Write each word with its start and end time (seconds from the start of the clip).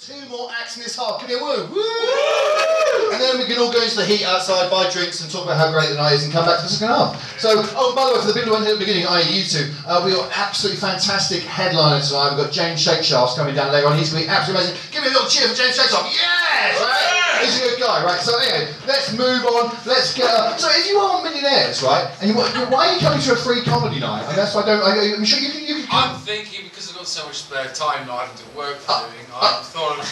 two 0.00 0.26
more 0.30 0.48
acts 0.50 0.76
in 0.76 0.82
this 0.82 0.96
half. 0.96 1.20
Give 1.20 1.28
me 1.28 1.34
a 1.36 1.38
woo. 1.38 1.66
Woo! 1.68 3.12
And 3.12 3.20
then 3.20 3.38
we 3.38 3.44
can 3.44 3.58
all 3.60 3.70
go 3.70 3.82
into 3.82 3.96
the 3.96 4.06
heat 4.06 4.24
outside, 4.24 4.70
buy 4.70 4.88
drinks, 4.88 5.20
and 5.20 5.30
talk 5.30 5.44
about 5.44 5.58
how 5.58 5.70
great 5.70 5.90
the 5.90 5.96
night 5.96 6.14
is, 6.14 6.24
and 6.24 6.32
come 6.32 6.46
back 6.46 6.56
to 6.56 6.62
the 6.64 6.68
second 6.68 6.94
half. 6.94 7.38
So, 7.38 7.52
oh, 7.76 7.94
by 7.94 8.08
the 8.08 8.14
way, 8.16 8.20
for 8.20 8.32
the 8.32 8.32
people 8.32 8.56
who 8.56 8.64
here 8.64 8.72
at 8.72 8.78
the 8.80 8.84
beginning, 8.84 9.06
i.e. 9.06 9.28
you 9.28 9.44
two, 9.44 9.68
uh, 9.86 10.00
we 10.04 10.12
got 10.12 10.32
absolutely 10.34 10.80
fantastic 10.80 11.42
headliner 11.42 12.00
tonight. 12.02 12.34
We've 12.34 12.44
got 12.44 12.52
James 12.52 12.80
Shakeshafts 12.80 13.36
coming 13.36 13.54
down 13.54 13.72
later 13.72 13.88
on. 13.88 13.98
He's 13.98 14.10
going 14.10 14.24
to 14.24 14.28
be 14.28 14.32
absolutely 14.32 14.72
amazing. 14.72 14.80
Give 14.90 15.02
me 15.02 15.08
a 15.08 15.12
little 15.12 15.28
cheer 15.28 15.48
for 15.48 15.54
James 15.54 15.76
Shakeshafts. 15.76 16.16
Yes! 16.16 16.80
Right? 16.80 17.09
He's 17.40 17.56
a 17.56 17.60
good 17.60 17.80
guy, 17.80 18.04
right? 18.04 18.20
So 18.20 18.38
anyway, 18.38 18.72
let's 18.86 19.12
move 19.12 19.44
on. 19.46 19.76
Let's 19.86 20.14
get. 20.14 20.28
Uh, 20.28 20.56
so 20.56 20.68
if 20.70 20.88
you 20.88 20.98
are 20.98 21.22
millionaires, 21.22 21.82
right, 21.82 22.10
and 22.20 22.30
you, 22.30 22.36
why 22.36 22.88
are 22.88 22.94
you 22.94 23.00
coming 23.00 23.20
to 23.20 23.32
a 23.32 23.36
free 23.36 23.62
comedy 23.62 24.00
night? 24.00 24.26
And 24.28 24.36
that's 24.36 24.54
why 24.54 24.62
I 24.62 24.66
don't. 24.66 24.82
I, 24.82 25.14
I'm 25.16 25.24
sure 25.24 25.38
you 25.38 25.50
can. 25.50 25.62
You 25.66 25.82
can 25.82 25.88
I'm 25.90 26.16
thinking 26.20 26.64
because 26.64 26.90
I've 26.90 26.96
got 26.96 27.06
so 27.06 27.26
much 27.26 27.38
spare 27.38 27.66
time 27.72 28.06
now, 28.06 28.16
I 28.16 28.26
haven't 28.26 28.38
to 28.44 28.56
work 28.56 28.78
for 28.78 29.10
doing, 29.10 29.26
I 29.34 29.60
thought 29.64 29.98
of 29.98 30.06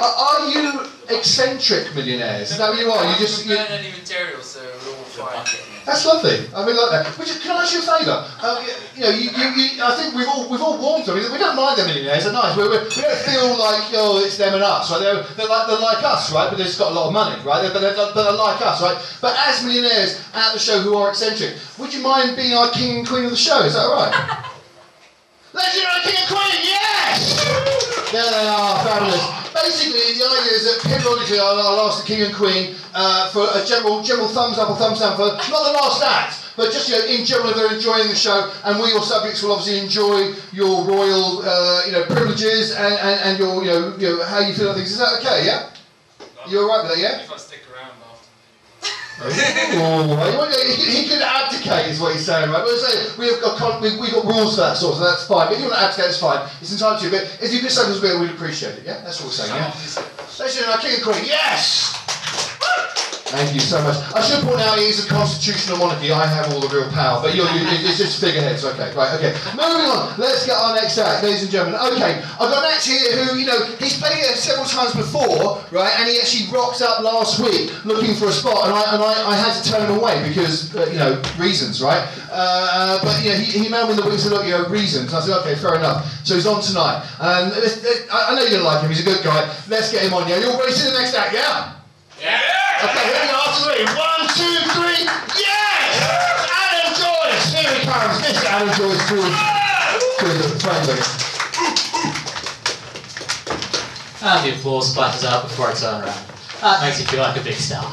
Are, 0.00 0.14
are 0.26 0.50
you 0.50 1.16
eccentric 1.16 1.94
millionaires? 1.94 2.50
Is 2.50 2.58
that 2.58 2.70
what 2.70 2.80
you 2.80 2.90
are? 2.90 3.10
You 3.10 3.18
just. 3.18 3.46
You, 3.46 3.56
any 3.56 3.90
material, 3.90 4.40
so 4.42 4.60
we're 4.60 4.96
all 4.96 5.04
fine. 5.04 5.46
That's 5.84 6.06
lovely. 6.06 6.46
I 6.54 6.64
really 6.64 6.78
like 6.78 7.04
that. 7.04 7.18
Which, 7.18 7.34
can 7.42 7.56
I 7.56 7.62
ask 7.62 7.74
you 7.74 7.82
a 7.82 7.86
favour? 7.86 8.22
Um, 8.42 8.62
you, 8.62 8.72
you 8.94 9.02
know, 9.02 9.10
you, 9.10 9.28
you, 9.58 9.82
I 9.82 9.94
think 9.98 10.14
we've 10.14 10.28
all 10.28 10.48
we've 10.48 10.62
all 10.62 10.78
warmed 10.78 11.04
to 11.06 11.12
them. 11.12 11.32
We 11.32 11.38
don't 11.38 11.56
mind 11.56 11.78
them 11.78 11.86
millionaires. 11.86 12.24
They're 12.24 12.32
nice. 12.32 12.56
We're, 12.56 12.70
we're, 12.70 12.84
we 12.86 13.02
don't 13.02 13.22
feel 13.26 13.50
like 13.58 13.90
oh, 13.98 14.22
it's 14.24 14.38
them 14.38 14.54
and 14.54 14.62
us. 14.62 14.90
Right? 14.90 15.00
They're, 15.00 15.22
they're 15.34 15.50
like 15.50 15.66
they're 15.66 15.82
like 15.82 16.02
us, 16.04 16.32
right? 16.32 16.48
But 16.48 16.56
they've 16.56 16.66
just 16.66 16.78
got 16.78 16.92
a 16.92 16.94
lot 16.94 17.08
of 17.08 17.12
money, 17.12 17.36
right? 17.42 17.62
They're, 17.62 17.72
but, 17.72 17.80
they're, 17.80 17.96
but 17.96 18.14
they're 18.14 18.32
like 18.32 18.62
us, 18.62 18.80
right? 18.82 18.96
But 19.20 19.34
as 19.48 19.64
millionaires 19.64 20.22
at 20.34 20.52
the 20.52 20.58
show 20.58 20.80
who 20.80 20.94
are 20.96 21.10
eccentric, 21.10 21.56
would 21.78 21.92
you 21.92 22.00
mind 22.00 22.36
being 22.36 22.54
our 22.54 22.70
king 22.70 22.98
and 22.98 23.06
queen 23.06 23.24
of 23.24 23.30
the 23.30 23.36
show? 23.36 23.62
Is 23.62 23.74
that 23.74 23.86
all 23.86 23.96
right? 23.96 24.14
Legendary 25.52 26.00
King 26.04 26.14
and 26.16 26.28
Queen, 26.28 26.60
yes! 26.64 28.10
There 28.10 28.24
they 28.24 28.48
are, 28.48 28.84
fabulous. 28.84 29.41
Basically, 29.62 30.18
the 30.18 30.26
idea 30.26 30.52
is 30.58 30.64
that 30.66 30.82
periodically 30.82 31.38
I'll, 31.38 31.54
I'll 31.54 31.86
ask 31.86 32.02
the 32.02 32.06
King 32.06 32.26
and 32.26 32.34
Queen 32.34 32.74
uh, 32.94 33.30
for 33.30 33.46
a 33.54 33.64
general, 33.64 34.02
general 34.02 34.26
thumbs 34.26 34.58
up 34.58 34.68
or 34.68 34.76
thumbs 34.76 34.98
down 34.98 35.14
for 35.14 35.26
not 35.30 35.62
the 35.62 35.74
last 35.78 36.02
act, 36.02 36.56
but 36.56 36.72
just 36.72 36.88
you 36.88 36.98
know, 36.98 37.04
in 37.06 37.24
general 37.24 37.50
if 37.50 37.56
they're 37.56 37.72
enjoying 37.72 38.08
the 38.08 38.14
show, 38.14 38.50
and 38.64 38.82
we, 38.82 38.90
your 38.90 39.02
subjects, 39.02 39.40
will 39.42 39.52
obviously 39.52 39.78
enjoy 39.78 40.34
your 40.52 40.84
royal, 40.84 41.42
uh, 41.46 41.86
you 41.86 41.92
know, 41.92 42.04
privileges 42.06 42.74
and, 42.74 42.94
and, 42.94 43.20
and 43.22 43.38
your, 43.38 43.62
you 43.62 43.70
know, 43.70 43.96
you 43.98 44.08
know, 44.16 44.24
how 44.24 44.40
you 44.40 44.52
feel 44.52 44.66
about 44.66 44.76
things. 44.76 44.90
Is 44.90 44.98
that 44.98 45.18
okay? 45.20 45.46
Yeah. 45.46 45.70
You're 46.48 46.64
all 46.64 46.68
right 46.68 46.82
with 46.82 46.98
that, 46.98 47.00
yeah? 47.00 47.22
If 47.22 47.30
I 47.30 47.36
stick 47.36 47.62
around 47.72 47.94
after. 48.02 48.90
Oh, 49.20 50.48
he, 50.76 51.02
he 51.02 51.08
could 51.08 51.22
abdicate, 51.22 51.86
is 51.86 52.00
what 52.00 52.14
he's 52.14 52.26
saying, 52.26 52.50
right? 52.50 52.64
But 52.64 52.76
say 52.78 53.12
we've 53.18 53.40
got 53.40 53.80
we've, 53.80 53.98
we've 53.98 54.12
got 54.12 54.24
rules 54.24 54.56
for 54.56 54.62
that 54.62 54.76
sort, 54.76 54.96
so 54.96 55.04
that's 55.04 55.26
fine. 55.26 55.48
But 55.48 55.54
if 55.54 55.60
you 55.60 55.66
want 55.66 55.78
to 55.78 55.84
abdicate, 55.84 56.10
it's 56.10 56.18
fine. 56.20 56.48
It's 56.60 56.72
entirely 56.72 56.98
to 57.00 57.04
you. 57.06 57.10
But 57.12 57.38
if 57.40 57.52
you 57.52 57.60
could 57.60 57.70
say 57.70 57.82
us 57.82 57.98
a 57.98 58.00
bit, 58.00 58.18
we'd 58.18 58.30
appreciate 58.30 58.78
it. 58.78 58.84
Yeah, 58.84 59.00
that's 59.02 59.20
what 59.20 59.26
we're 59.26 59.32
saying. 59.32 59.54
Yeah. 59.54 59.70
Station 60.26 60.64
our 60.68 60.78
king 60.78 60.94
and 60.94 61.02
queen. 61.04 61.24
Yes. 61.24 62.01
Thank 63.32 63.54
you 63.54 63.60
so 63.64 63.80
much. 63.80 63.96
I 64.14 64.20
should 64.20 64.44
point 64.44 64.60
out 64.60 64.76
is 64.76 65.06
a 65.06 65.08
constitutional 65.08 65.78
monarchy. 65.78 66.12
I 66.12 66.26
have 66.28 66.52
all 66.52 66.60
the 66.60 66.68
real 66.68 66.90
power, 66.92 67.16
but 67.22 67.34
you're, 67.34 67.48
you 67.56 67.64
it's 67.64 67.96
just 67.96 68.20
figureheads. 68.20 68.62
Okay, 68.62 68.92
right, 68.94 69.08
okay. 69.16 69.32
Moving 69.56 69.88
on. 69.88 70.12
Let's 70.20 70.44
get 70.44 70.52
our 70.60 70.74
next 70.76 70.98
act, 70.98 71.24
ladies 71.24 71.40
and 71.40 71.50
gentlemen. 71.50 71.80
Okay, 71.96 72.20
I've 72.20 72.52
got 72.52 72.60
an 72.60 72.72
act 72.76 72.84
here 72.84 73.24
who, 73.24 73.38
you 73.40 73.46
know, 73.46 73.64
he's 73.80 73.96
played 73.96 74.20
it 74.20 74.36
several 74.36 74.66
times 74.68 74.92
before, 74.94 75.64
right? 75.72 75.92
And 75.96 76.10
he 76.12 76.20
actually 76.20 76.52
rocked 76.52 76.82
up 76.82 77.00
last 77.00 77.40
week 77.40 77.72
looking 77.86 78.14
for 78.14 78.26
a 78.28 78.32
spot, 78.36 78.68
and 78.68 78.74
I 78.76 78.82
and 78.92 79.00
I, 79.02 79.32
I 79.32 79.34
had 79.34 79.56
to 79.56 79.62
turn 79.64 79.80
him 79.88 79.96
away 79.96 80.20
because, 80.28 80.68
uh, 80.76 80.84
you 80.92 80.98
know, 81.00 81.16
reasons, 81.40 81.80
right? 81.80 82.04
Uh, 82.30 83.00
but 83.02 83.16
you 83.24 83.30
know, 83.32 83.36
he, 83.40 83.64
he 83.64 83.68
mailed 83.72 83.88
me 83.88 83.96
the 83.96 84.02
week 84.02 84.12
and 84.12 84.20
said, 84.20 84.32
look, 84.32 84.44
you 84.44 84.52
know, 84.52 84.68
reasons. 84.68 85.08
And 85.08 85.16
I 85.16 85.20
said, 85.24 85.40
okay, 85.40 85.54
fair 85.56 85.76
enough. 85.80 86.04
So 86.28 86.34
he's 86.34 86.46
on 86.46 86.60
tonight. 86.60 87.00
Let's- 87.18 87.80
I 88.12 88.34
know 88.36 88.42
you're 88.44 88.60
gonna 88.60 88.68
like 88.68 88.82
him. 88.84 88.90
He's 88.92 89.00
a 89.00 89.08
good 89.08 89.24
guy. 89.24 89.48
Let's 89.72 89.90
get 89.90 90.02
him 90.04 90.12
on. 90.12 90.28
Yeah, 90.28 90.36
you 90.36 90.50
all 90.52 90.60
ready 90.60 90.74
to 90.76 90.84
the 90.84 90.92
next 91.00 91.14
act? 91.16 91.32
Yeah? 91.32 91.72
Yeah. 92.20 92.58
Okay, 92.82 93.04
here 93.06 93.22
we 93.22 93.30
are, 93.30 93.54
three. 93.62 93.84
One, 93.94 94.26
two, 94.34 94.58
three. 94.74 95.06
Yes! 95.38 96.02
Adam 96.50 96.90
Joyce! 96.98 97.54
Here 97.54 97.70
he 97.78 97.86
comes. 97.86 98.18
Mr. 98.18 98.42
Adam 98.50 98.74
Joyce 98.74 99.06
to 99.08 100.26
the 100.26 100.58
frame. 100.58 100.98
And 104.24 104.38
the 104.44 104.56
applause 104.58 104.94
splatters 104.94 105.24
out 105.24 105.44
before 105.44 105.68
I 105.68 105.74
turn 105.74 106.02
around. 106.02 106.26
That 106.60 106.82
makes 106.82 106.98
you 106.98 107.06
feel 107.06 107.20
like 107.20 107.36
a 107.40 107.44
big 107.44 107.54
star. 107.54 107.84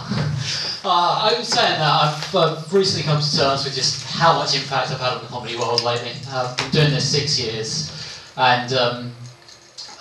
Uh, 0.83 1.29
I 1.29 1.35
was 1.37 1.47
saying 1.47 1.77
that 1.77 1.81
I've 1.81 2.35
uh, 2.35 2.61
recently 2.71 3.03
come 3.03 3.21
to 3.21 3.37
terms 3.37 3.65
with 3.65 3.75
just 3.75 4.07
how 4.07 4.39
much 4.39 4.55
impact 4.55 4.89
I've 4.89 4.99
had 4.99 5.13
on 5.13 5.21
the 5.21 5.27
comedy 5.27 5.55
world 5.55 5.83
lately. 5.83 6.13
I've 6.31 6.57
been 6.57 6.71
doing 6.71 6.89
this 6.89 7.07
six 7.07 7.39
years, 7.39 7.91
and 8.37 8.73
um, 8.73 9.11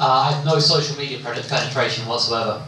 uh, 0.00 0.09
I 0.09 0.32
have 0.32 0.47
no 0.47 0.59
social 0.59 0.97
media 0.97 1.19
penetration 1.19 2.06
whatsoever. 2.06 2.62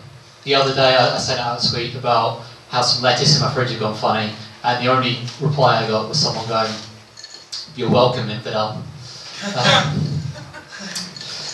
The 0.45 0.55
other 0.55 0.75
day 0.75 0.97
I, 0.97 1.15
I 1.15 1.19
sent 1.19 1.41
out 1.41 1.63
a 1.63 1.71
tweet 1.71 1.95
about 1.95 2.43
how 2.69 2.83
some 2.83 3.03
lettuce 3.03 3.37
in 3.37 3.43
my 3.43 3.53
fridge 3.53 3.71
had 3.71 3.81
gone 3.81 3.95
funny, 3.95 4.33
and 4.65 4.85
the 4.85 4.91
only 4.91 5.19
reply 5.41 5.85
I 5.85 5.89
got 5.89 6.09
was 6.09 6.19
someone 6.19 6.47
going, 6.49 6.73
"You're 7.77 7.91
welcome, 7.91 8.31
infidel." 8.31 8.83
Um, 9.57 10.11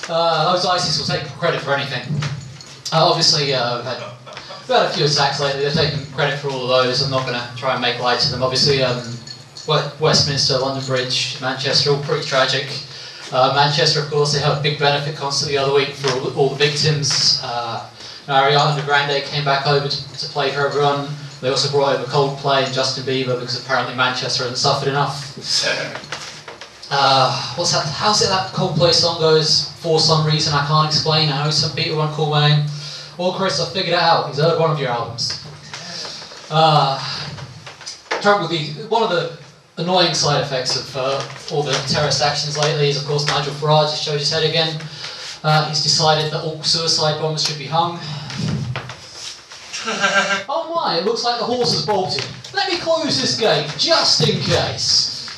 uh, 0.09 0.53
those 0.53 0.67
ISIS 0.67 0.99
will 0.99 1.07
take 1.07 1.27
credit 1.39 1.61
for 1.61 1.75
anything. 1.75 2.03
Uh, 2.93 3.09
obviously, 3.09 3.53
uh, 3.53 3.77
we've 3.77 3.85
had, 3.85 3.99
we've 4.69 4.77
had 4.77 4.87
a 4.87 4.91
few 4.91 5.05
attacks 5.07 5.41
lately. 5.41 5.63
They've 5.65 5.73
taken 5.73 6.07
credit 6.13 6.39
for 6.39 6.51
all 6.51 6.63
of 6.63 6.85
those. 6.85 7.03
I'm 7.03 7.11
not 7.11 7.27
going 7.27 7.39
to 7.39 7.57
try 7.57 7.73
and 7.73 7.83
make 7.83 8.01
light 8.01 8.25
of 8.25 8.31
them. 8.31 8.43
Obviously, 8.43 8.83
um, 8.83 9.03
Westminster, 9.99 10.59
London 10.59 10.87
Bridge, 10.87 11.41
Manchester, 11.41 11.91
all 11.91 12.03
pretty 12.03 12.25
tragic. 12.25 12.69
Uh, 13.33 13.53
Manchester, 13.57 14.01
of 14.01 14.11
course, 14.11 14.33
they 14.33 14.41
had 14.41 14.57
a 14.57 14.63
big 14.63 14.79
benefit 14.79 15.17
concert 15.17 15.49
the 15.49 15.59
other 15.59 15.75
week 15.75 15.89
for 15.89 16.13
all 16.13 16.21
the, 16.21 16.37
all 16.37 16.49
the 16.51 16.57
victims. 16.57 17.41
Uh, 17.43 17.91
Ariana 18.27 18.85
Grande 18.85 19.23
came 19.25 19.45
back 19.45 19.67
over 19.67 19.89
to, 19.89 20.19
to 20.19 20.27
play 20.29 20.51
for 20.51 20.67
everyone. 20.67 21.09
They 21.41 21.49
also 21.49 21.71
brought 21.71 21.95
over 21.97 22.05
Coldplay 22.05 22.65
and 22.65 22.75
Justin 22.75 23.05
Bieber 23.05 23.39
because 23.39 23.63
apparently 23.63 23.95
Manchester 23.95 24.45
hadn't 24.45 24.57
suffered 24.57 24.89
enough. 24.89 26.03
Uh, 26.89 27.55
what's 27.57 27.73
that? 27.73 27.85
How's 27.85 28.23
it 28.23 28.29
that 28.29 28.53
Coldplay 28.53 28.93
song 28.93 29.19
goes? 29.19 29.73
For 29.81 29.99
some 29.99 30.25
reason 30.25 30.55
I 30.55 30.65
can't 30.69 30.87
explain. 30.87 31.31
I 31.31 31.45
know 31.45 31.51
some 31.51 31.75
people 31.75 31.99
won't 31.99 32.13
call 32.13 32.31
my 32.31 32.49
name. 32.49 32.67
Well, 33.19 33.33
Chris, 33.33 33.61
I 33.61 33.69
figured 33.73 33.95
it 33.95 33.99
out. 33.99 34.29
He's 34.29 34.39
heard 34.39 34.61
one 34.61 34.71
of 34.71 34.79
your 34.79 34.91
albums. 34.91 35.45
Uh, 36.49 36.97
trouble 38.21 38.49
with 38.49 38.51
the 38.51 38.87
one 38.87 39.03
of 39.03 39.11
the 39.11 39.37
annoying 39.79 40.15
side 40.15 40.43
effects 40.43 40.77
of 40.77 40.97
uh, 40.97 41.29
all 41.51 41.65
the 41.65 41.73
terrorist 41.89 42.23
actions 42.23 42.57
lately 42.57 42.89
is, 42.89 43.01
of 43.01 43.09
course, 43.09 43.27
Nigel 43.27 43.53
Farage 43.55 43.91
has 43.91 44.01
showed 44.01 44.19
his 44.19 44.31
head 44.31 44.45
again. 44.45 44.81
Uh, 45.43 45.69
he's 45.69 45.83
decided 45.83 46.33
that 46.33 46.43
all 46.45 46.63
suicide 46.63 47.21
bombers 47.21 47.45
should 47.45 47.59
be 47.59 47.67
hung. 47.67 47.99
oh 50.49 50.73
my! 50.75 50.99
It 50.99 51.05
looks 51.05 51.23
like 51.23 51.39
the 51.39 51.45
horse 51.45 51.73
has 51.73 51.87
bolted. 51.87 52.25
Let 52.53 52.69
me 52.73 52.79
close 52.79 53.21
this 53.21 53.39
gate 53.39 53.73
just 53.79 54.27
in 54.29 54.41
case. 54.41 55.31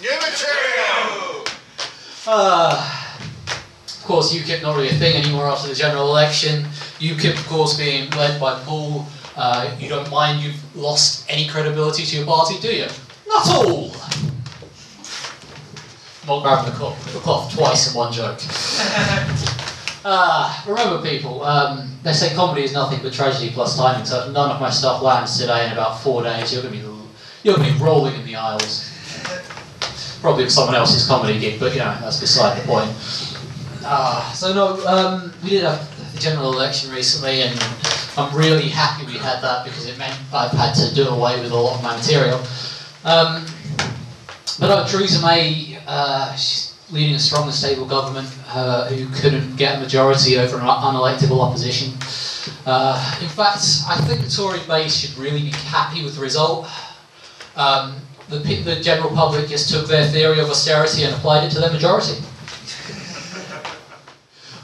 New 0.00 0.10
material! 0.10 1.44
Uh, 2.26 3.10
of 3.86 4.04
course, 4.04 4.32
UKIP 4.32 4.62
not 4.62 4.76
really 4.76 4.90
a 4.90 4.94
thing 4.94 5.16
anymore 5.16 5.46
after 5.48 5.66
the 5.66 5.74
general 5.74 6.08
election. 6.08 6.62
UKIP, 7.00 7.36
of 7.36 7.46
course, 7.48 7.76
being 7.76 8.08
led 8.10 8.40
by 8.40 8.60
Paul. 8.60 9.06
Uh, 9.34 9.74
you 9.80 9.88
don't 9.88 10.08
mind 10.08 10.40
you've 10.40 10.76
lost 10.76 11.26
any 11.28 11.48
credibility 11.48 12.04
to 12.04 12.16
your 12.16 12.26
party, 12.26 12.60
do 12.60 12.68
you? 12.68 12.86
Not 13.26 13.48
all. 13.48 13.88
Not 16.28 16.42
grabbing 16.42 16.70
the 16.70 16.76
cloth, 16.76 17.12
the 17.12 17.18
cloth 17.18 17.52
twice 17.52 17.90
in 17.90 17.98
one 17.98 18.12
joke. 18.12 18.38
Uh, 20.04 20.62
remember, 20.66 21.00
people, 21.02 21.42
um, 21.44 21.90
they 22.02 22.12
say 22.12 22.34
comedy 22.34 22.62
is 22.62 22.74
nothing 22.74 23.00
but 23.02 23.12
tragedy 23.12 23.50
plus 23.50 23.76
timing. 23.76 24.04
So 24.04 24.26
if 24.26 24.32
none 24.32 24.50
of 24.50 24.60
my 24.60 24.68
stuff 24.68 25.00
lands 25.00 25.38
today 25.38 25.66
in 25.66 25.72
about 25.72 26.00
four 26.00 26.22
days, 26.22 26.52
you're 26.52 26.62
gonna 26.62 26.76
be 26.76 26.84
you're 27.42 27.56
gonna 27.56 27.72
be 27.72 27.78
rolling 27.78 28.14
in 28.14 28.26
the 28.26 28.36
aisles. 28.36 28.90
Probably 30.20 30.44
with 30.44 30.52
someone 30.52 30.74
else's 30.74 31.06
comedy 31.06 31.38
gig, 31.38 31.58
but 31.58 31.72
you 31.72 31.78
know 31.78 31.96
that's 32.00 32.20
beside 32.20 32.60
the 32.60 32.66
point. 32.66 32.90
Uh, 33.84 34.30
so 34.32 34.52
no, 34.52 34.86
um, 34.86 35.32
we 35.42 35.50
did 35.50 35.62
the 35.62 36.18
general 36.18 36.52
election 36.52 36.90
recently, 36.90 37.42
and 37.42 37.58
I'm 38.16 38.34
really 38.36 38.68
happy 38.68 39.06
we 39.06 39.18
had 39.18 39.40
that 39.42 39.64
because 39.64 39.86
it 39.86 39.98
meant 39.98 40.18
I've 40.32 40.52
had 40.52 40.74
to 40.74 40.94
do 40.94 41.08
away 41.08 41.40
with 41.40 41.50
a 41.50 41.56
lot 41.56 41.76
of 41.76 41.82
my 41.82 41.96
material. 41.96 42.38
Um, 43.04 43.46
but 44.58 44.70
uh, 44.70 44.86
Theresa 44.86 45.20
May, 45.20 45.78
uh, 45.86 46.34
she's 46.34 46.63
leading 46.90 47.14
a 47.14 47.18
strong 47.18 47.44
and 47.44 47.54
stable 47.54 47.86
government 47.86 48.28
uh, 48.48 48.88
who 48.88 49.08
couldn't 49.20 49.56
get 49.56 49.78
a 49.78 49.80
majority 49.80 50.38
over 50.38 50.56
an 50.56 50.62
unelectable 50.62 51.40
opposition. 51.40 51.92
Uh, 52.66 53.18
in 53.22 53.28
fact, 53.28 53.64
I 53.88 53.96
think 54.06 54.20
the 54.20 54.30
Tory 54.30 54.60
base 54.66 54.94
should 54.94 55.16
really 55.18 55.42
be 55.42 55.50
happy 55.50 56.04
with 56.04 56.16
the 56.16 56.22
result. 56.22 56.68
Um, 57.56 57.96
the, 58.28 58.38
the 58.38 58.80
general 58.80 59.10
public 59.10 59.48
just 59.48 59.70
took 59.70 59.86
their 59.86 60.06
theory 60.06 60.40
of 60.40 60.50
austerity 60.50 61.04
and 61.04 61.14
applied 61.14 61.44
it 61.44 61.50
to 61.52 61.60
their 61.60 61.72
majority. 61.72 62.14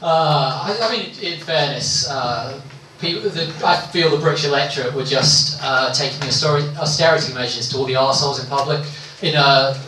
Uh, 0.03 0.65
I, 0.65 0.87
I 0.87 0.91
mean, 0.91 1.11
in 1.21 1.39
fairness, 1.41 2.09
uh, 2.09 2.59
people, 2.99 3.29
the, 3.29 3.53
I 3.63 3.79
feel 3.91 4.09
the 4.09 4.17
British 4.17 4.45
electorate 4.45 4.95
were 4.95 5.03
just 5.03 5.59
uh, 5.61 5.93
taking 5.93 6.23
austerity 6.23 7.31
measures 7.35 7.69
to 7.69 7.77
all 7.77 7.85
the 7.85 7.93
arseholes 7.93 8.41
in 8.41 8.49
public, 8.49 8.83
in, 9.21 9.35
uh, 9.35 9.79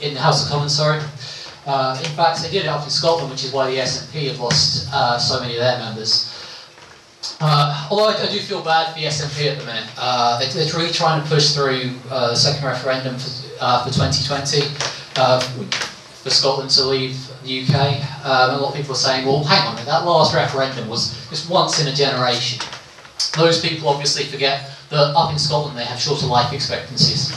in 0.00 0.14
the 0.14 0.20
House 0.20 0.44
of 0.44 0.48
Commons, 0.48 0.76
sorry. 0.76 1.00
Uh, 1.66 1.96
in 2.04 2.10
fact, 2.16 2.42
they 2.42 2.50
did 2.50 2.64
it 2.64 2.68
up 2.68 2.82
in 2.82 2.90
Scotland, 2.90 3.30
which 3.30 3.44
is 3.44 3.52
why 3.52 3.70
the 3.70 3.76
SNP 3.76 4.28
have 4.28 4.40
lost 4.40 4.88
uh, 4.92 5.18
so 5.18 5.40
many 5.40 5.54
of 5.54 5.60
their 5.60 5.78
members. 5.78 6.28
Uh, 7.40 7.88
although 7.90 8.08
I, 8.08 8.20
I, 8.20 8.30
do 8.30 8.38
feel 8.40 8.62
bad 8.64 8.92
for 8.92 8.98
the 8.98 9.06
SNP 9.06 9.52
at 9.52 9.58
the 9.58 9.64
minute. 9.64 9.88
Uh, 9.96 10.38
they, 10.40 10.46
are 10.46 10.76
really 10.76 10.92
trying 10.92 11.22
to 11.22 11.28
push 11.28 11.54
through 11.54 11.92
uh, 12.10 12.30
the 12.30 12.36
second 12.36 12.66
referendum 12.66 13.16
for, 13.16 13.30
uh, 13.60 13.84
for 13.84 13.92
2020 13.92 14.62
uh, 15.16 15.40
for 15.40 16.30
Scotland 16.30 16.70
to 16.70 16.84
leave 16.84 17.16
the 17.44 17.62
UK. 17.62 18.24
Um, 18.24 18.54
a 18.54 18.58
lot 18.58 18.70
of 18.70 18.74
people 18.74 18.92
are 18.92 18.96
saying, 18.96 19.24
well, 19.24 19.44
hang 19.44 19.66
on 19.68 19.76
that 19.84 20.04
last 20.04 20.34
referendum 20.34 20.88
was 20.88 21.28
just 21.30 21.50
once 21.50 21.80
in 21.80 21.88
a 21.88 21.92
generation. 21.92 22.64
Those 23.36 23.60
people 23.60 23.88
obviously 23.88 24.24
forget 24.24 24.70
that 24.90 25.14
up 25.16 25.32
in 25.32 25.38
Scotland 25.38 25.78
they 25.78 25.84
have 25.84 26.00
shorter 26.00 26.26
life 26.26 26.52
expectancies. 26.52 27.30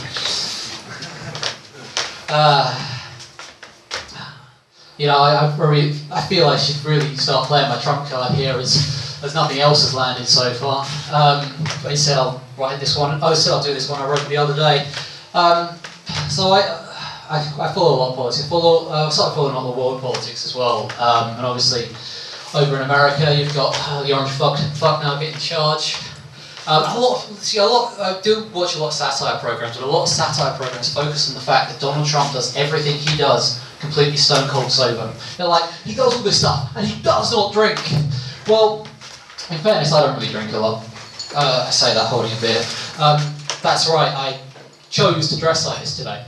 You 4.98 5.06
know, 5.08 5.18
I, 5.18 5.34
I, 5.34 5.56
really, 5.58 5.94
I 6.10 6.22
feel 6.22 6.46
I 6.46 6.56
should 6.56 6.82
really 6.84 7.16
start 7.16 7.48
playing 7.48 7.68
my 7.68 7.78
trump 7.80 8.08
card 8.08 8.34
here 8.34 8.54
as, 8.54 9.20
as 9.22 9.34
nothing 9.34 9.58
else 9.58 9.82
has 9.82 9.94
landed 9.94 10.26
so 10.26 10.52
far. 10.54 10.86
Um, 11.12 11.52
but 11.82 11.90
instead 11.92 12.16
I'll 12.16 12.42
write 12.56 12.80
this 12.80 12.96
one. 12.96 13.18
Oh, 13.22 13.30
instead 13.30 13.52
I'll 13.52 13.62
do 13.62 13.74
this 13.74 13.90
one 13.90 14.00
I 14.00 14.08
wrote 14.08 14.26
the 14.28 14.38
other 14.38 14.54
day. 14.54 14.86
Um, 15.34 15.76
so 16.30 16.52
I, 16.52 16.60
I, 17.28 17.38
I, 17.60 17.72
follow 17.74 17.94
a 17.94 17.98
lot 17.98 18.10
of 18.10 18.16
politics. 18.16 18.46
I 18.46 18.48
follow, 18.48 18.88
uh, 18.88 19.10
started 19.10 19.34
following 19.34 19.54
a 19.54 19.60
lot 19.60 19.70
of 19.72 19.76
world 19.76 20.00
politics 20.00 20.46
as 20.46 20.54
well. 20.54 20.84
Um, 20.98 21.36
and 21.36 21.44
obviously, 21.44 21.88
over 22.58 22.76
in 22.76 22.82
America, 22.82 23.34
you've 23.36 23.54
got 23.54 23.76
uh, 23.88 24.02
the 24.02 24.14
orange 24.16 24.30
fuck, 24.30 24.58
fuck 24.76 25.02
now 25.02 25.20
getting 25.20 25.38
charged. 25.38 25.98
Um, 26.66 26.82
a 26.82 26.98
lot, 26.98 27.28
of, 27.28 27.38
see, 27.38 27.58
a 27.58 27.64
lot. 27.64 28.00
I 28.00 28.18
do 28.22 28.46
watch 28.54 28.76
a 28.76 28.78
lot 28.78 28.88
of 28.88 28.94
satire 28.94 29.38
programs, 29.38 29.76
but 29.76 29.84
a 29.84 29.90
lot 29.90 30.04
of 30.04 30.08
satire 30.08 30.56
programs 30.56 30.92
focus 30.92 31.28
on 31.28 31.34
the 31.34 31.40
fact 31.40 31.70
that 31.70 31.80
Donald 31.80 32.06
Trump 32.06 32.32
does 32.32 32.56
everything 32.56 32.96
he 32.96 33.16
does 33.16 33.62
completely 33.80 34.16
stone 34.16 34.48
cold 34.48 34.70
sober. 34.70 35.12
They're 35.36 35.46
like, 35.46 35.70
he 35.84 35.94
does 35.94 36.16
all 36.16 36.22
this 36.22 36.40
stuff, 36.40 36.72
and 36.76 36.86
he 36.86 37.02
does 37.02 37.32
not 37.32 37.52
drink. 37.52 37.78
Well, 38.48 38.86
in 39.50 39.58
fairness, 39.58 39.92
I 39.92 40.06
don't 40.06 40.16
really 40.16 40.32
drink 40.32 40.52
a 40.52 40.58
lot. 40.58 40.84
Uh, 41.34 41.64
I 41.66 41.70
say 41.70 41.94
that 41.94 42.06
holding 42.06 42.32
a 42.32 42.40
beer. 42.40 42.62
Um, 42.98 43.20
that's 43.62 43.88
right, 43.88 44.12
I 44.12 44.40
chose 44.90 45.28
to 45.30 45.38
dress 45.38 45.66
like 45.66 45.80
this 45.80 45.96
today. 45.96 46.24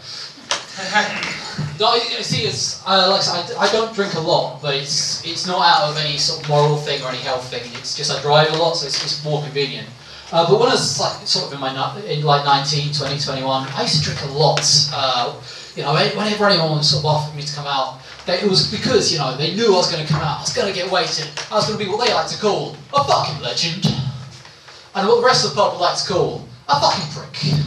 no, 1.80 1.86
I, 1.86 1.98
see, 2.22 2.46
it's 2.46 2.86
uh, 2.86 3.10
like 3.10 3.26
I, 3.26 3.66
I 3.66 3.72
don't 3.72 3.94
drink 3.94 4.14
a 4.14 4.20
lot, 4.20 4.62
but 4.62 4.76
it's 4.76 5.26
it's 5.26 5.46
not 5.46 5.60
out 5.60 5.90
of 5.90 5.96
any 5.96 6.16
sort 6.18 6.42
of 6.42 6.48
moral 6.48 6.76
thing 6.76 7.02
or 7.02 7.08
any 7.08 7.18
health 7.18 7.50
thing. 7.50 7.62
It's 7.74 7.96
just 7.96 8.12
I 8.16 8.22
drive 8.22 8.52
a 8.52 8.56
lot, 8.56 8.74
so 8.74 8.86
it's, 8.86 9.02
it's 9.02 9.24
more 9.24 9.42
convenient. 9.42 9.88
Uh, 10.30 10.46
but 10.48 10.60
when 10.60 10.68
I 10.68 10.72
was 10.72 11.00
like 11.00 11.26
sort 11.26 11.46
of 11.46 11.52
in 11.54 11.60
my 11.60 11.70
in 12.06 12.22
like 12.22 12.44
19, 12.44 12.92
20, 12.92 13.18
21, 13.18 13.68
I 13.74 13.82
used 13.82 13.98
to 13.98 14.04
drink 14.04 14.22
a 14.22 14.38
lot. 14.38 14.60
Uh, 14.92 15.34
you 15.78 15.84
know, 15.84 15.94
whenever 15.94 16.48
anyone 16.48 16.82
sort 16.82 17.04
of 17.04 17.06
offered 17.06 17.36
me 17.36 17.42
to 17.42 17.54
come 17.54 17.66
out, 17.66 18.00
they, 18.26 18.40
it 18.40 18.50
was 18.50 18.68
because, 18.68 19.12
you 19.12 19.18
know, 19.18 19.36
they 19.36 19.54
knew 19.54 19.72
I 19.72 19.76
was 19.76 19.92
going 19.92 20.04
to 20.04 20.12
come 20.12 20.20
out, 20.20 20.38
I 20.38 20.40
was 20.40 20.52
going 20.52 20.66
to 20.66 20.74
get 20.74 20.90
weighted, 20.90 21.30
I 21.52 21.54
was 21.54 21.68
going 21.68 21.78
to 21.78 21.84
be 21.84 21.88
what 21.88 22.04
they 22.04 22.12
like 22.12 22.26
to 22.30 22.38
call 22.38 22.74
a 22.92 23.04
fucking 23.04 23.40
legend. 23.40 23.86
And 24.96 25.06
what 25.06 25.20
the 25.20 25.26
rest 25.26 25.44
of 25.44 25.54
the 25.54 25.56
pub 25.56 25.74
would 25.74 25.80
like 25.80 25.96
to 25.96 26.08
call 26.12 26.48
a 26.68 26.80
fucking 26.80 27.06
prick. 27.14 27.62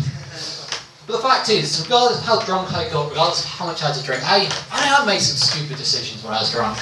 But 1.07 1.13
the 1.13 1.23
fact 1.23 1.47
is, 1.49 1.81
regardless 1.85 2.19
of 2.19 2.25
how 2.25 2.41
drunk 2.41 2.73
I 2.73 2.89
got, 2.89 3.09
regardless 3.09 3.45
of 3.45 3.49
how 3.49 3.65
much 3.65 3.81
I 3.81 3.87
had 3.87 3.95
to 3.95 4.03
drink, 4.03 4.23
I, 4.25 4.51
I 4.71 5.05
made 5.05 5.21
some 5.21 5.37
stupid 5.37 5.77
decisions 5.77 6.21
when 6.21 6.33
I 6.33 6.39
was 6.41 6.51
drunk. 6.51 6.77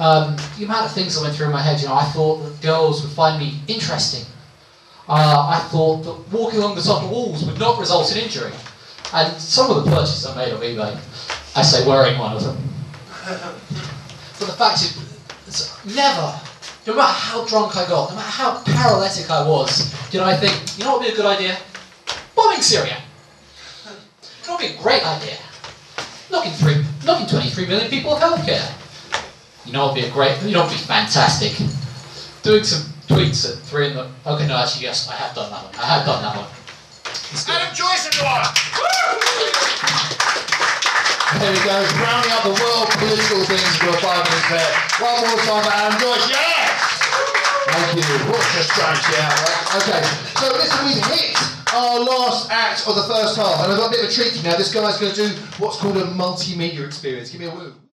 Um, 0.00 0.36
the 0.56 0.64
amount 0.64 0.86
of 0.86 0.92
things 0.92 1.14
that 1.14 1.20
went 1.20 1.36
through 1.36 1.50
my 1.50 1.60
head, 1.60 1.78
you 1.78 1.88
know, 1.88 1.94
I 1.94 2.04
thought 2.04 2.36
that 2.38 2.62
girls 2.62 3.02
would 3.02 3.12
find 3.12 3.38
me 3.38 3.60
interesting. 3.68 4.24
Uh, 5.06 5.46
I 5.46 5.60
thought 5.68 6.04
that 6.04 6.32
walking 6.32 6.60
along 6.60 6.76
the 6.76 6.82
top 6.82 7.02
of 7.04 7.10
walls 7.10 7.44
would 7.44 7.58
not 7.58 7.78
result 7.78 8.10
in 8.16 8.24
injury. 8.24 8.52
And 9.12 9.40
some 9.40 9.70
of 9.70 9.84
the 9.84 9.90
purchases 9.90 10.26
I 10.26 10.36
made 10.36 10.52
on 10.52 10.60
eBay, 10.60 10.96
I 11.56 11.62
say 11.62 11.86
wearing 11.86 12.18
one 12.18 12.36
of 12.36 12.44
them. 12.44 12.56
but 14.38 14.46
the 14.46 14.52
fact 14.52 14.82
is, 14.82 15.74
never, 15.96 16.38
no 16.86 16.94
matter 16.94 17.12
how 17.12 17.44
drunk 17.44 17.76
I 17.76 17.88
got, 17.88 18.10
no 18.10 18.16
matter 18.16 18.30
how 18.30 18.62
paralytic 18.62 19.28
I 19.30 19.46
was, 19.46 19.92
you 20.14 20.20
know, 20.20 20.26
I 20.26 20.36
think, 20.36 20.54
you 20.78 20.84
know 20.84 20.92
what 20.92 21.00
would 21.00 21.08
be 21.08 21.12
a 21.12 21.16
good 21.16 21.26
idea? 21.26 21.58
Bombing 22.36 22.62
Syria. 22.62 22.98
You 23.84 23.90
know 24.46 24.54
what 24.54 24.62
would 24.62 24.68
be 24.68 24.78
a 24.78 24.82
great 24.82 25.04
idea? 25.04 25.38
Knocking, 26.30 26.52
three, 26.52 26.84
knocking 27.04 27.26
23 27.26 27.66
million 27.66 27.90
people 27.90 28.14
of 28.14 28.20
healthcare. 28.20 28.70
You 29.66 29.72
know 29.72 29.86
what 29.86 29.94
would 29.94 30.02
be 30.02 30.08
a 30.08 30.12
great, 30.12 30.40
you 30.42 30.52
know 30.52 30.62
what 30.62 30.70
would 30.70 30.78
be 30.78 30.84
fantastic? 30.84 31.58
Doing 32.42 32.62
some 32.62 32.92
tweets 33.08 33.50
at 33.50 33.58
three 33.64 33.88
in 33.88 33.94
the, 33.94 34.08
okay, 34.24 34.46
no, 34.46 34.56
actually, 34.56 34.84
yes, 34.84 35.08
I 35.08 35.16
have 35.16 35.34
done 35.34 35.50
that 35.50 35.64
one. 35.64 35.74
I 35.74 35.98
have 35.98 36.06
done 36.06 36.22
that 36.22 36.36
one. 36.36 36.46
Adam 37.48 37.74
Joyce, 37.74 38.06
everyone! 38.06 38.69
There 41.38 41.54
he 41.54 41.62
goes, 41.62 41.86
rounding 42.02 42.32
up 42.32 42.42
the 42.42 42.50
world 42.58 42.90
political 42.98 43.44
things 43.46 43.76
for 43.78 43.88
a 43.88 43.98
five 44.02 44.26
minutes 44.26 44.50
there. 44.50 44.72
One 44.98 45.22
more 45.22 45.38
time 45.46 45.62
for 45.62 45.70
Adam 45.70 46.00
Joyce, 46.00 46.28
yes! 46.28 47.00
Thank 47.70 48.02
you. 48.02 48.02
What 48.26 48.40
a 48.40 48.62
strange 48.66 49.06
out, 49.14 49.38
right? 49.38 49.78
Okay, 49.78 50.02
so 50.34 50.52
listen, 50.58 50.84
we've 50.84 51.06
hit 51.06 51.38
our 51.72 52.00
last 52.00 52.50
act 52.50 52.86
of 52.88 52.96
the 52.96 53.04
first 53.04 53.36
half, 53.36 53.62
and 53.62 53.72
I've 53.72 53.78
got 53.78 53.88
a 53.88 53.90
bit 53.90 54.04
of 54.04 54.10
a 54.10 54.12
treat 54.12 54.32
for 54.32 54.36
you 54.38 54.42
now. 54.42 54.56
This 54.56 54.74
guy's 54.74 54.98
going 54.98 55.14
to 55.14 55.28
do 55.28 55.34
what's 55.58 55.76
called 55.76 55.98
a 55.98 56.06
multimedia 56.06 56.84
experience. 56.84 57.30
Give 57.30 57.40
me 57.40 57.46
a 57.46 57.54
woo. 57.54 57.79